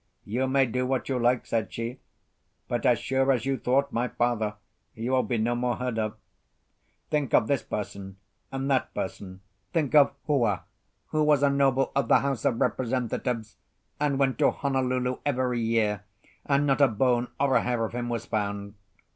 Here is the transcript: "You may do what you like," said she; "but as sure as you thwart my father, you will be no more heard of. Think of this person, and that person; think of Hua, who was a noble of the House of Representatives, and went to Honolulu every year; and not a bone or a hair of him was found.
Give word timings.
"You 0.25 0.47
may 0.47 0.65
do 0.65 0.87
what 0.87 1.09
you 1.09 1.19
like," 1.19 1.45
said 1.45 1.71
she; 1.71 1.99
"but 2.67 2.87
as 2.87 2.97
sure 2.97 3.31
as 3.31 3.45
you 3.45 3.55
thwart 3.59 3.93
my 3.93 4.07
father, 4.07 4.55
you 4.95 5.11
will 5.11 5.21
be 5.21 5.37
no 5.37 5.53
more 5.53 5.75
heard 5.75 5.99
of. 5.99 6.15
Think 7.11 7.35
of 7.35 7.45
this 7.45 7.61
person, 7.61 8.17
and 8.51 8.67
that 8.71 8.91
person; 8.95 9.41
think 9.73 9.93
of 9.93 10.11
Hua, 10.25 10.63
who 11.09 11.23
was 11.23 11.43
a 11.43 11.51
noble 11.51 11.91
of 11.95 12.07
the 12.07 12.21
House 12.21 12.45
of 12.45 12.59
Representatives, 12.59 13.57
and 13.99 14.17
went 14.17 14.39
to 14.39 14.49
Honolulu 14.49 15.19
every 15.23 15.59
year; 15.61 16.01
and 16.47 16.65
not 16.65 16.81
a 16.81 16.87
bone 16.87 17.27
or 17.39 17.55
a 17.55 17.61
hair 17.61 17.85
of 17.85 17.91
him 17.93 18.09
was 18.09 18.25
found. 18.25 18.73